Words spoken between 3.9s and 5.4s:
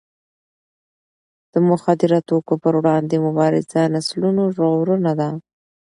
نسلونو ژغورنه ده.